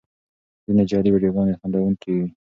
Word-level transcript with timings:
ځینې 0.65 0.83
جعلي 0.89 1.09
ویډیوګانې 1.11 1.57
خندوونکې 1.59 2.09
وي. 2.17 2.25